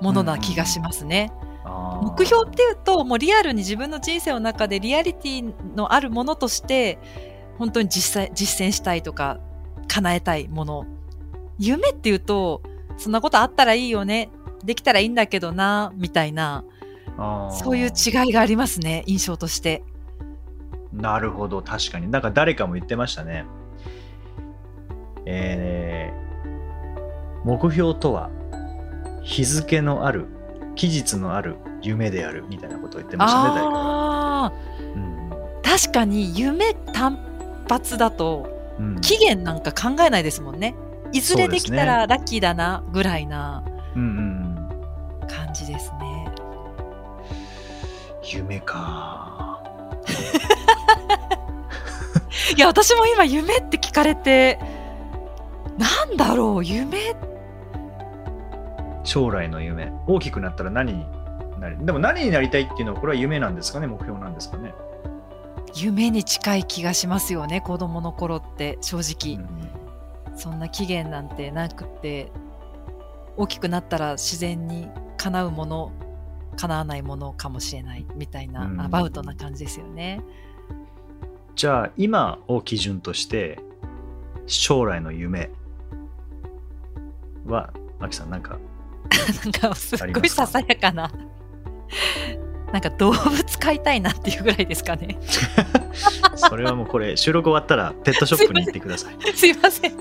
[0.00, 1.30] ものな気がしますね。
[1.64, 2.06] あー。
[2.06, 6.98] 目標っていうともうリアルに自分の人生の中でリアリティのあるものとして
[7.62, 9.38] 本当に実際実践したいとか
[9.86, 10.84] 叶えたいもの。
[11.60, 12.60] 夢っていうと
[12.98, 14.30] そんなことあったらいいよね。
[14.64, 16.64] できたらいいんだけどなみたいな。
[17.52, 19.84] そういう違いがありますね印象として。
[20.92, 22.10] なるほど、確かに。
[22.10, 23.44] なんか誰かも言ってましたね。
[25.24, 26.22] えー
[27.44, 28.30] 目標とは
[29.22, 30.26] 日付のある、
[30.74, 37.31] 期日のある夢であるみたいなことを言ってましたね、うんー確かに夢単
[37.68, 38.48] 発だと
[38.78, 39.00] うん。
[39.00, 40.74] 期限なんか考えないですもんね。
[41.12, 43.62] いずれできたらラッキーだなぐらいな
[43.94, 44.08] うんうん
[45.22, 45.28] うん。
[45.28, 46.28] 感じですね。
[48.24, 49.62] 夢か。
[52.56, 54.58] いや、私も今夢って聞かれて、
[55.78, 57.14] なんだろう、夢。
[59.04, 59.92] 将来の夢。
[60.06, 61.06] 大きくなったら何に
[61.58, 63.86] なりでも何になりたいっていうのはこれは夢なんですかね？
[63.86, 64.74] 目標なんですかね、
[65.74, 69.36] 夢に近い気がしますよね、子供の頃って正う直。
[69.36, 69.70] ん
[70.36, 72.32] そんな期限なんてなくって、
[73.36, 75.92] 大きくなったら自然に叶うもの、
[76.56, 80.22] 叶わないものかもしれないみたいな、うんアバウトな感じですよね。
[81.54, 83.60] じゃあ今を基準として
[84.46, 85.50] 将来の夢
[87.46, 88.58] は、アキさんなんか
[89.62, 91.10] なんかすっごいささやかな。
[92.72, 95.18] なんか動物飼いたいなっていうぐらいですかね。
[96.36, 99.16] それはもうこれ収録終わったらペットショップに行ってください。
[99.36, 99.92] すいません。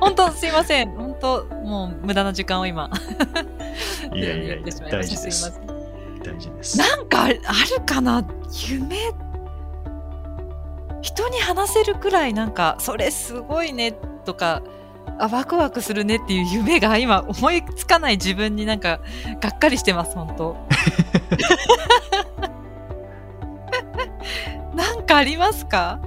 [0.00, 0.90] 本当すいません。
[0.90, 2.90] 本当もう無駄な時間を今。
[4.12, 4.56] いやいやいや
[4.90, 5.60] 大事です
[6.22, 6.78] 大事です。
[6.78, 8.24] なんかあるあるかな
[8.68, 9.12] 夢？
[11.00, 13.92] 人に話せるくらいなんかそれすごいね
[14.24, 14.62] とか
[15.18, 19.00] あワクワクするねっていう夢が今思いつかない自分になんか
[19.40, 20.56] がっかりしてます本当
[24.74, 26.00] なんかありますか？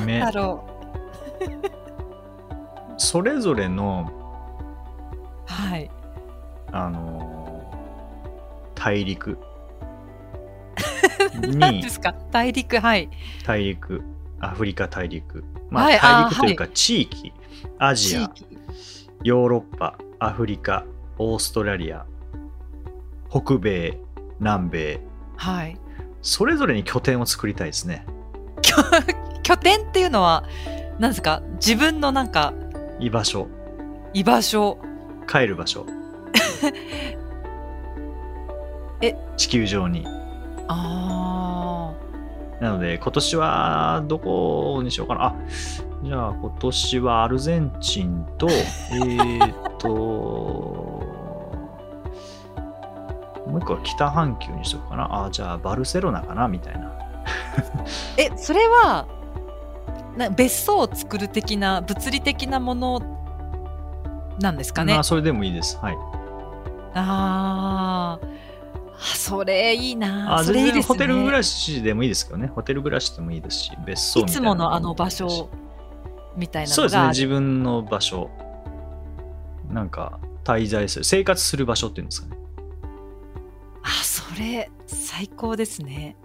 [0.00, 0.64] 夢だろ
[2.96, 4.18] それぞれのう
[5.46, 5.90] はい。
[6.72, 9.38] あのー大陸。
[11.56, 12.14] 何 にですか？
[12.30, 13.08] 大陸はい。
[13.46, 14.02] 大陸。
[14.40, 17.32] アフリカ大陸、まあ、はい大陸というか地域、
[17.78, 18.28] アジア。
[18.28, 18.58] 地域。
[19.24, 19.98] ヨーロッパ。
[20.20, 20.84] アフリカ
[21.18, 22.06] オーストラリア
[23.30, 23.98] 北米
[24.40, 25.00] 南米
[25.36, 25.76] はい。
[26.22, 28.04] それぞれに拠点を作りたいですね。
[28.62, 28.74] 拠
[29.42, 30.44] 拠点っていうのは、
[30.98, 31.42] 何ですか？
[31.54, 32.52] 自分のなんか
[32.98, 33.46] 居場所。
[34.14, 34.78] 居場所。
[35.28, 35.86] 帰る場所。
[39.00, 39.14] え？
[39.36, 40.06] 地球上に。
[40.68, 41.92] あ
[42.60, 45.24] なので今年はどこにしようかな。
[45.26, 45.34] あ
[46.02, 48.48] じゃあ今年はアルゼンチンと
[48.92, 50.97] えーっと
[53.48, 55.24] もう一個は北半球にしとくかな。
[55.26, 56.86] あじゃあバルセロナかなみたいな。
[56.88, 56.98] あ。
[58.16, 59.06] え、それは、
[60.16, 63.00] な別荘を作る的な、物理的なもの
[64.40, 64.94] なんですかね？
[64.94, 65.78] まあそれでもいいです。
[65.80, 65.96] はい。
[66.94, 68.26] あー。
[69.00, 70.38] あ、それいいな。
[70.38, 72.50] あ全それいいですホテル暮らしでもいいですけどね。
[72.54, 74.48] ホテル暮らしでもいいですし別荘いつみたいな。
[74.48, 75.48] ものあの場所
[76.36, 78.28] みたいなそうですね自分の場所。
[79.70, 82.40] なんか滞在する生活する場所っていうんですかね
[83.88, 86.16] あ、それ最高ですね。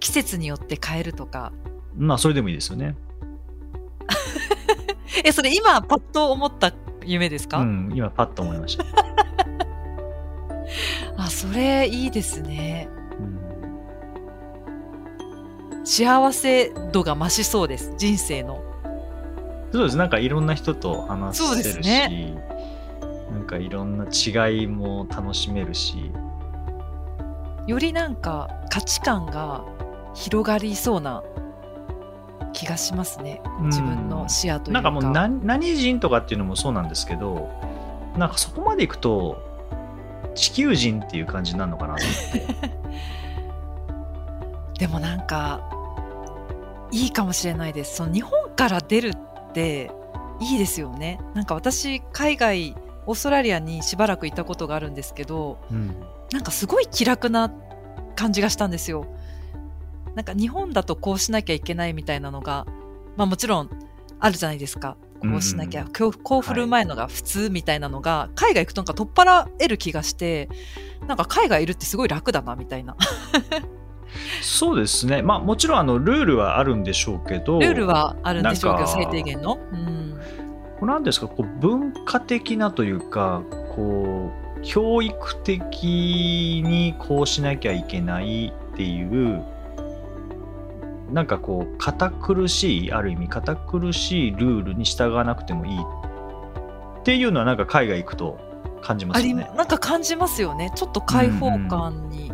[0.00, 1.52] 季節によって変えるとか。
[1.94, 2.94] まあそれでもいいですよね
[5.24, 6.72] え、それ今パッと思った
[7.04, 8.84] 夢ですか、うん今パッと思いました、
[11.16, 12.88] あ、それいいですね。
[13.18, 13.36] うん
[15.84, 17.94] 幸せ度が増しそうです。
[17.96, 18.60] 人生の。
[19.72, 22.34] そうですなんかいろんな人と話せるし、すね
[23.30, 26.10] なんかいろんな違いも楽しめるし
[27.66, 29.64] よりなんか価値観が
[30.14, 31.22] 広がりそうな
[32.52, 33.42] 気がしますね。
[33.62, 34.80] 自分の視野というか。
[34.80, 37.50] なんかもう何何人とかっていうのもそうなんですけど
[38.16, 39.42] なんかそこまでいくと
[40.34, 42.58] 地球人っていう感じになるのかなと思っ
[44.72, 45.60] て でもなんか
[46.92, 47.96] いいかもしれないです。
[47.96, 49.90] その日本から出るって
[50.40, 51.20] いいですよね。
[51.34, 52.76] なんか私海外
[53.06, 55.94] オーストラリアにしばらくいたことがあるんですけど、うん
[56.32, 57.52] なんかすごい気楽な
[58.16, 59.06] 感じがしたんですよ。
[60.16, 62.66] なんか日本だとこうしなきゃいけないみたいなのが、
[63.16, 63.70] まあもちろん
[64.18, 64.96] あるじゃないですか。
[65.20, 70.48] こうしなきゃ、うんこう振る舞いのが普通みたいなのが、海外行くとなんか取っ払える気がして、
[71.06, 72.96] なんか海外いるってすごい楽だなみたいな。
[74.42, 79.58] そうですねまあもちろんあのルールはあるんでしょうけどルールはあるんでしょうけど、最低限の。
[79.72, 80.05] うん。
[80.78, 81.28] これなんですか？
[81.28, 83.42] こう文化的なというか
[83.74, 89.44] こう教育的にこうしなきゃいけないっていう
[91.12, 98.38] なんかこう堅苦しいある意味堅苦しいルールに従わなくてもいいっていうのはなんか海外行くと
[98.82, 99.50] 感じますよね。
[99.56, 100.70] なんか感じますよね。
[100.76, 102.32] ちょっと開放感に、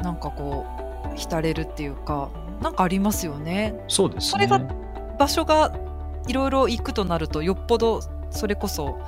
[0.00, 0.64] なんかこ
[1.12, 2.30] う、浸れるっていうか、
[2.62, 3.74] なんかありますよね。
[3.88, 4.30] そうですね。
[4.30, 4.60] それが
[5.18, 5.74] 場所が
[6.28, 8.98] いろいろ行くとなるとよっぽどそれこそ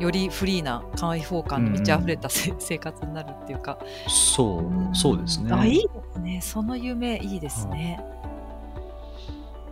[0.00, 3.78] よりフリーな開放感に満ち溢れたせ、生活になるっていうか。
[4.08, 5.52] そうそうですね。
[5.52, 6.40] あいいですね。
[6.42, 8.00] その夢いいですね、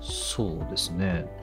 [0.00, 1.26] そうですね。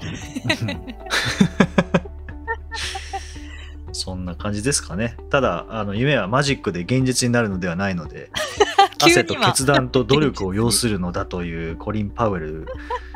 [3.91, 5.17] そんな感じですかね。
[5.29, 8.29] ただ、あの夢はマジックで現実になるのではないので、
[8.99, 12.67] 急汗と決断と努力を要するのだというコリン・パウエル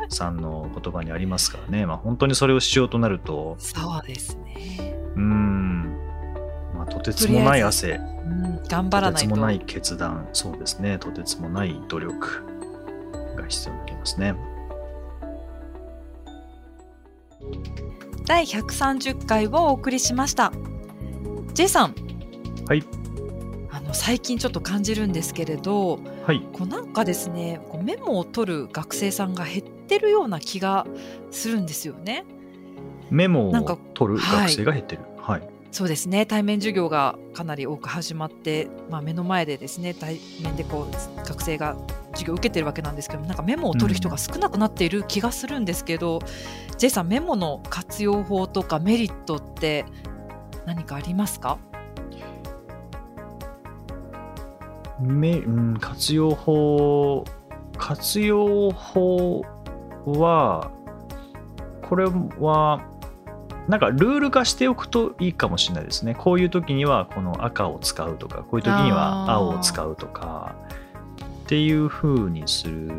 [0.08, 1.86] さんの言葉にありますからね。
[1.86, 5.82] まあ、本当にそれをしようとなると、そうですね、うーん、
[6.74, 9.18] まあ、とてつもない汗、うん、頑張らとないと。
[9.18, 12.44] てつもない決断、そうですね、とてつもない努力
[13.36, 14.34] が必要になりますね。
[18.26, 20.52] 第130回をお送りしました。
[21.54, 21.94] J さん。
[22.66, 22.84] はい。
[23.70, 26.40] あの最近ちょっと感じるんですけれどはい。
[26.52, 29.62] こうなんかですねこうメモを取る学生さんが減っ
[29.92, 30.86] てるような気が
[31.30, 32.24] するんですよね。
[33.10, 35.02] メモを取る学生が減ってる。
[35.18, 35.42] はい。
[35.70, 41.76] そうですね対面授業がかなり多く始まって、まあ、目の前でですね対面でこう学生が
[42.12, 46.18] 授業を受けてるわけなんですけどなんかメモを取る人が少なくなっている気がするんですけど、
[46.76, 49.86] J さんメモの活用法とかメリットって
[50.66, 51.58] 何かありますか？
[55.00, 57.24] めうん、活用法、
[57.78, 59.42] 活用法
[60.06, 60.70] は、
[61.82, 62.80] これは、
[63.68, 66.14] なんかルール化しておくといいかもしれないですね。
[66.16, 70.56] こういう時にはこの赤を使うとか、こういう時には青を使うとか、
[71.44, 72.90] っていう風にする。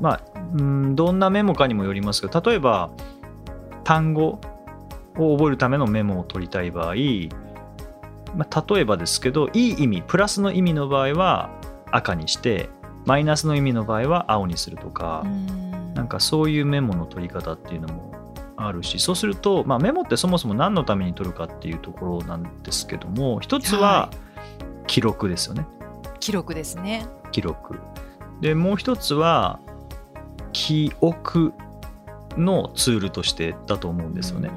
[0.00, 0.20] まあ、
[0.54, 2.90] うん、どんなメモかにもよりますけど、例えば、
[3.84, 4.40] 単語
[5.16, 6.94] を覚えるためのメモを取りたい場合、
[8.36, 11.50] まあ、例えばですけどいい意味プラスの意味の場合は
[11.90, 12.70] 赤にして
[13.04, 18.12] マイナスの意味の場合は青にするとかう、んなんかそういうメモの取り方っていうのも
[18.56, 24.10] あるしそうすると、まあ、メモってそもそも何のために取るかっていうところなんですけども一つは
[24.86, 25.66] 記録ですよね、
[26.20, 27.06] 記録ですね。
[27.30, 27.80] 記録。
[28.40, 29.60] でもう一つは
[30.52, 31.52] 記憶
[32.36, 34.50] のツールとしてだと思うんですよね。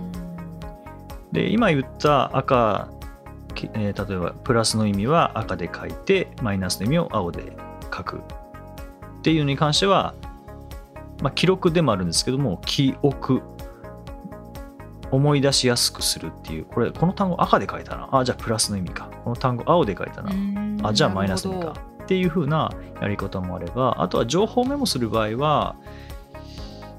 [1.31, 2.89] で今言った赤、
[3.53, 7.55] きえー例えばプラスの意味は赤で書いてマイナスの意味を青で
[7.95, 8.17] 書く。
[8.17, 8.21] っ
[9.21, 10.13] ていうのに関しては、
[11.21, 13.41] まあ、記録でもあるんですけども記憶。
[15.11, 16.65] 思い出しやすくするっていう。
[16.65, 18.09] これこの単語赤で書いたな。
[18.11, 19.09] あじゃあプラスの意味か。
[19.23, 20.31] この単語青で書いたな。
[20.31, 21.73] うんあじゃあマイナスの意味か。
[22.05, 25.75] っていう風なやり方もあればあとは情報メモする場合は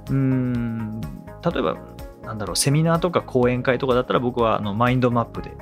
[0.09, 1.77] うーん例えば
[2.25, 5.53] なんだろうセミナーとか講演会とかだったら僕はあのマインドマップで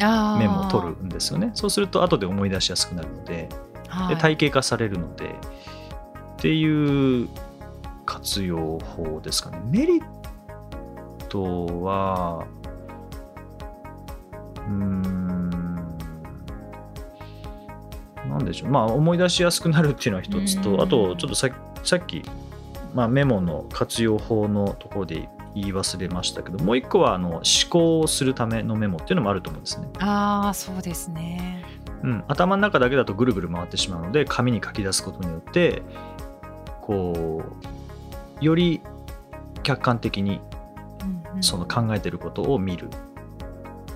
[0.00, 1.50] メモを取るんですよね。
[1.54, 3.48] そうすると後で思い出しやすくなるので
[3.88, 4.14] はい。
[4.14, 5.34] で体系化されるのでっ
[6.38, 7.28] ていう
[8.10, 10.04] 活用法ですかねメリッ
[11.28, 12.44] トは
[14.56, 15.74] うーん
[18.28, 21.50] なんでしょうまあ思い出しやすくなるっていうのは一つうんとあとちょっとさ
[21.84, 22.24] さっき、
[22.94, 29.88] まあ、メモの活用法のところで言い忘れましたけどもう一個はあの思考をするためのメモっていうのもあると思うんですね。
[30.00, 31.64] ああそうですね。
[32.02, 35.82] うん、頭の中だけだとぐるぐる回ってしまうので紙に書き出すことによって
[36.80, 37.79] こう
[38.40, 38.80] より
[39.62, 40.40] 客観的に
[41.40, 42.88] その考えてることを見る。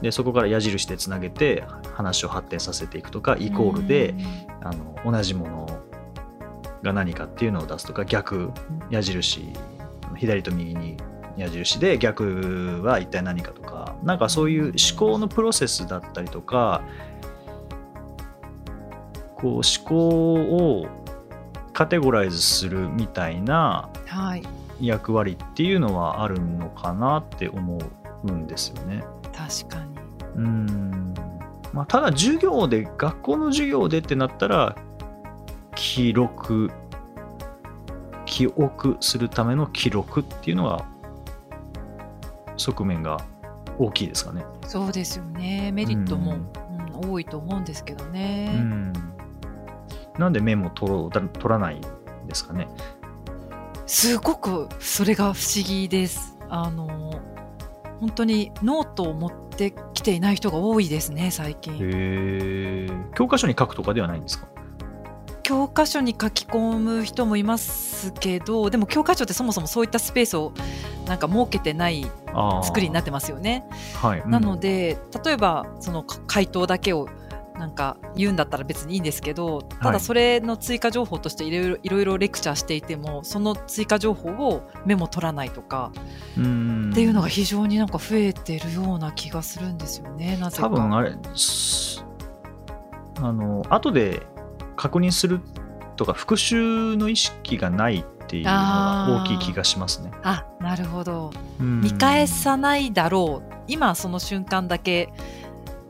[0.00, 1.64] でそこから矢印でつなげて
[1.94, 4.14] 話を発展させていくとかイコールで
[4.62, 5.80] あの同じもの
[6.82, 8.50] が何かっていうのを出すとか逆
[8.90, 9.48] 矢印
[10.16, 10.96] 左と右に
[11.36, 16.82] 矢印で逆は一体何かとかなんかそういう思考のプロセスだったりとか
[19.36, 20.86] こう思考を
[21.74, 24.42] カテゴライズするみたいなはい
[24.80, 27.78] 役割っていうのはあるのかなって思
[28.24, 29.04] うんですよね。
[29.32, 29.98] 確かに。
[30.36, 31.14] うん
[31.72, 34.76] まあ、ただ授業で学校の授業でってなったら
[35.74, 36.70] 記録
[38.26, 40.84] 記憶するための記録っていうのが
[42.56, 43.18] 側面が
[43.78, 44.44] 大きいですかね。
[44.66, 45.70] そうですよね。
[45.72, 46.64] メリットも、うんうん
[46.94, 48.56] 多いと思うんですけどうね。
[48.56, 48.92] ん、
[50.18, 51.80] なんでメモ取ろうだ取らないん
[52.26, 52.68] ですかね？
[53.86, 56.38] すごくそれが不思議です。
[56.48, 57.20] あの
[58.00, 61.78] 本当にノートを持ってきていない人が多いですね最近。
[63.14, 64.48] 教科書に書くとかではないんですか？
[65.42, 70.54] 教科書に書き込む人もいますけどでも教科書ってそもそもそういったスペースを
[71.06, 72.06] なんか設けてない
[72.62, 73.66] 作りになってますよね。
[74.00, 77.08] はい、うんなので例えばそのか回答だけを
[77.58, 79.92] なんか言うんだったら別にいいんですけどたはい。
[79.94, 85.92] だそれの追加情報としていろいろいろいろレクチャーしていてもその追加情報をメモ取らないとか
[86.36, 86.90] うん。
[86.92, 90.64] っていうのが非常になんか増えてるような気がするんですよねなぜか。
[90.64, 92.04] 多分あれす
[93.20, 94.22] あの後で
[94.76, 95.40] 確認する
[95.96, 100.10] とか復習の意識がないっていうのが大きい気がしますね。
[100.22, 101.30] あなるほど。
[101.60, 101.80] うん。
[101.82, 103.54] 見返さないだろう。
[103.68, 105.10] 今その瞬間だけ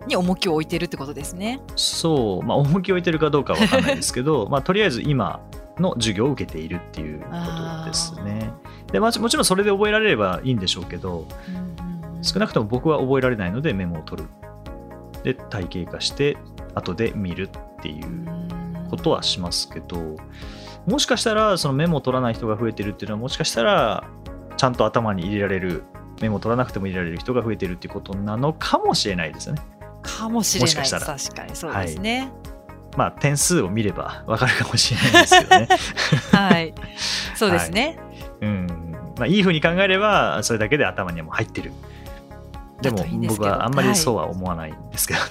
[0.06, 1.60] に重きを置いてるってことですね。
[1.76, 5.40] そう、まあ、重きを置いてるかどうかは分かんないですけど まあとりあえず今
[5.78, 7.26] の授業を受けているっていうこ
[7.80, 8.52] とですね。
[8.92, 14.28] でまあもちろんそれで覚えられればいいんでしょうけどうんうんうん少なくとも僕は覚えられないのでメモを取る。
[15.24, 16.36] で体系化して
[16.74, 20.16] 後で見るっていうことはしますけど
[20.86, 24.04] もしかしたらそのメモを取らない人が増えてるっていうのはもしかしたら
[24.56, 25.84] ちゃんと頭に入れられる
[26.20, 29.62] メモを取らなくても入れられる人が増えてるっていうことなのかもしれないですよね。
[30.04, 32.30] かもしれないもしかしたら確かにそうですね。
[32.96, 35.68] まあ点数を見ればわかるかもしれないですけどね。
[36.30, 36.74] はい、
[37.34, 37.98] そうですね。
[38.40, 41.72] うんまあ、いいふうに考えればそれだけで頭にはもう入ってる。
[42.82, 45.26] でも僕はあんまりそうは思わないんですけどね。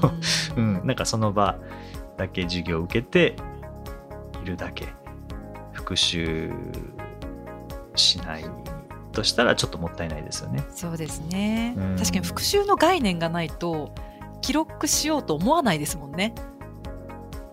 [0.56, 1.56] ううんん、なんかその場
[2.16, 3.36] だけ授業を受けて
[4.42, 4.86] いるだけ
[5.72, 6.52] 復習
[7.94, 8.44] しない
[9.12, 10.64] としたらちょっともったいないですよね。
[10.70, 11.96] そうですねうん。
[11.96, 13.94] 確かに復習の概念がないと
[14.40, 16.34] 記録しようと思わないですもんね。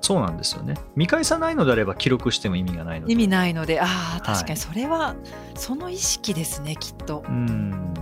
[0.01, 0.75] そうなんですよね。
[0.95, 3.13] 見返さないのであれば記録しても意味がないので。
[3.13, 5.15] 意味ないので、ああ確かはいにそれは
[5.55, 7.23] その意識ですねきっと。
[7.25, 7.93] うん。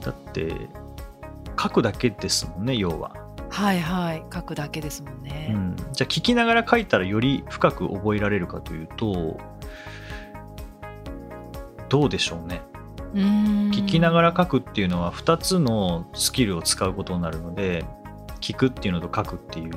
[0.00, 0.68] だって
[1.60, 3.14] 書くだけですもんね要は。
[3.50, 5.48] はいはい書くだけですもんうね。
[5.52, 9.38] ん、じゃあ聞きながら書いたらより深く覚えられるかというと
[11.88, 12.62] どうでしょうね。
[13.14, 17.84] 聞聞きながら書くっていうのは2つのスキルを使うことになるので
[18.40, 19.72] 聞くっていうのと書くっていう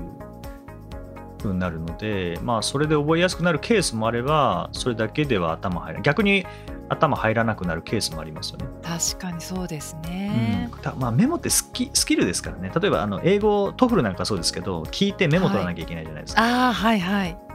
[1.38, 6.46] 風になるので、まあ、それで覚えやすくなるケースもあればそれだけでは頭入らない逆に
[6.90, 8.66] 頭入らなくなるケースもありますよね。
[8.82, 10.70] 確かにそうですね。
[10.72, 17.47] うんたまあ、メモってスキスキルですからね例えばあの英語 TOEFL なんかそうですけど聞いてメモ取らなきゃいけないじゃないですか、ああ、はいはい。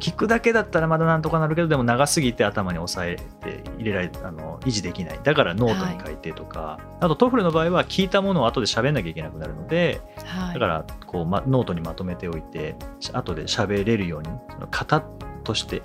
[0.00, 5.20] 聞くだけだったらまだなんとかなるけどでも長すぎて頭に押さえて入れられあの維持できない。
[5.22, 12.76] だからノートに書いてとか、あと TOEFL の場合は聞いたものを後で喋んなきゃいけなくなるのではい、だからこう、ま、ノートにまとめておいて
[13.12, 15.02] 後で喋れるようにその型
[15.44, 15.82] として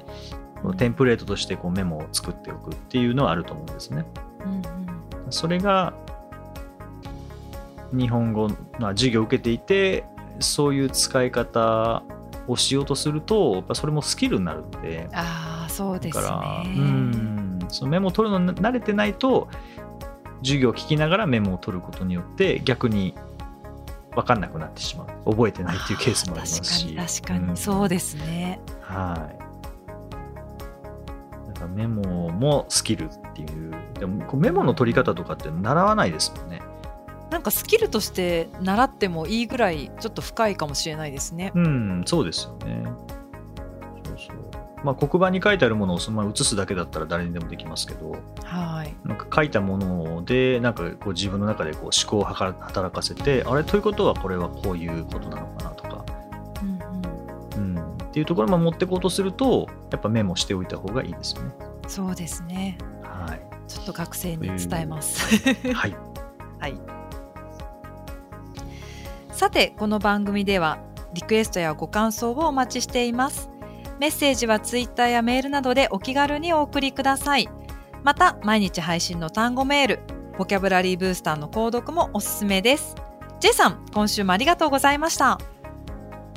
[0.77, 4.05] テンプレートとしてこうメモを作っておくっていうのはあると思うんですね。
[4.45, 4.61] うんうん。
[5.29, 5.93] それが
[7.91, 10.05] 日本語の授業を受けていて
[10.39, 12.03] そういう使い方
[12.47, 16.23] をしようとするとやっぱそれもスキルになるのでああ、そうですね。
[16.23, 19.47] だからうんそのメモを取るのに慣れてないと
[20.43, 23.15] 授業を聞きながらメモを取ることによって逆に
[24.15, 28.59] 分かんなくなってしまう覚えてないっていうケースもありますし確かにそうですね。
[28.81, 29.43] はい。
[31.47, 33.73] だからメモもスキルっていう。
[33.99, 36.61] でもメモの取り方とかって習わないですもんね。
[37.33, 41.51] なんかスキルとして習ってもいいぐらいちょっと深いかもしれないですね。
[41.55, 42.83] うん、そうですよね。
[44.05, 44.37] そうそう。
[44.83, 48.11] まあ黒板に書いてあるものをそのまま写すだけだったら誰にでもできますけど、
[48.43, 48.95] はい。
[49.03, 56.05] なんか書いたもので、なんかこう自分の中でこう思考を働かせて、あれということはこれはこういうことなのかなとか、
[56.61, 61.51] うんうん、うん、っていうところまで持っていこうとすると、やっぱメモしておいた方がいいですよね。
[61.87, 62.77] そうですね。
[63.01, 63.41] はい。
[63.67, 65.35] ちょっと学生に伝えます。
[65.73, 65.97] はい。
[66.61, 66.92] はい。
[69.33, 70.77] さて、この番組では
[71.15, 73.49] リクエストやご感想をお待ちしています。
[73.99, 77.49] メッセージはツイッターやメールなどでお気軽にお送りください。
[78.03, 79.99] また、毎日配信の単語メール、
[80.37, 82.95] ボキャブラリーブースターの購読もおすすめです。
[83.39, 85.39] J さん、今週もありがとうございました。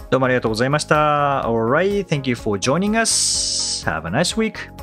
[0.09, 1.42] どうもありがとうございました。
[1.42, 3.84] Alright, thank you for joining us.
[3.86, 4.76] Have a nice week.